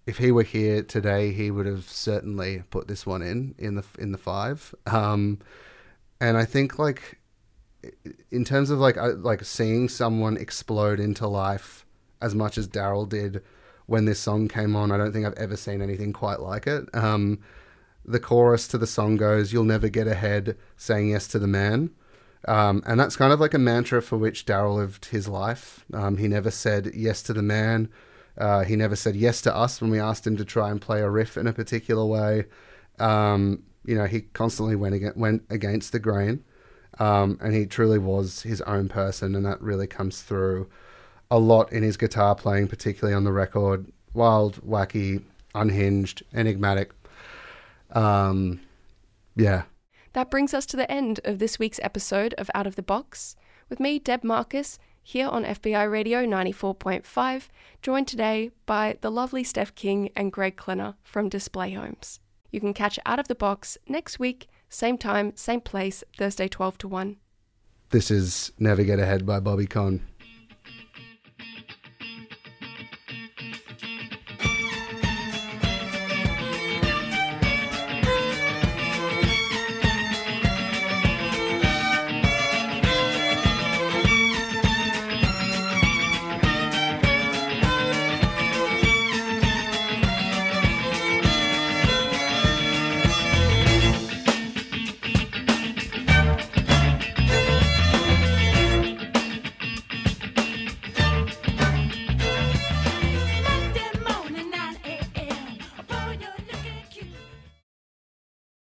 [0.07, 3.85] if he were here today, he would have certainly put this one in in the
[3.99, 4.75] in the five.
[4.87, 5.39] Um,
[6.21, 7.19] and I think like
[8.31, 11.87] in terms of like like seeing someone explode into life
[12.21, 13.43] as much as Darrell did
[13.87, 16.89] when this song came on, I don't think I've ever seen anything quite like it.
[16.95, 17.41] Um,
[18.05, 21.91] the chorus to the song goes, "You'll never get ahead saying yes to the man,"
[22.47, 25.85] um, and that's kind of like a mantra for which Darrell lived his life.
[25.95, 27.89] Um, he never said yes to the man.
[28.37, 31.01] Uh, he never said yes to us when we asked him to try and play
[31.01, 32.45] a riff in a particular way.
[32.99, 36.43] Um, you know, he constantly went against, went against the grain,
[36.99, 40.69] um, and he truly was his own person, and that really comes through
[41.31, 43.87] a lot in his guitar playing, particularly on the record.
[44.15, 45.23] Wild, wacky,
[45.55, 46.93] unhinged, enigmatic.
[47.93, 48.61] Um,
[49.37, 49.65] yeah.
[50.13, 53.37] That brings us to the end of this week's episode of Out of the Box,
[53.69, 57.49] with me, Deb Marcus, here on FBI Radio 94.5,
[57.83, 62.21] joined today by the lovely Steph King and Greg Clennar from Display Homes.
[62.51, 66.79] You can catch Out of the Box next week, same time, same place, Thursday 12
[66.79, 67.17] to 1.
[67.91, 70.01] This is Never Get Ahead by Bobby Conn.